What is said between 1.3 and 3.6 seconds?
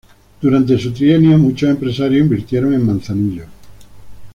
muchos empresarios invirtieron en Manzanillo.